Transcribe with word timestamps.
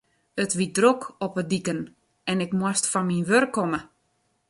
It 0.43 0.51
wie 0.59 0.69
drok 0.77 1.01
op 1.25 1.33
de 1.37 1.45
diken 1.51 1.79
en 2.31 2.39
ik 2.45 2.51
moast 2.59 2.85
fan 2.91 3.07
myn 3.07 3.27
wurk 3.29 3.51
komme. 3.57 3.79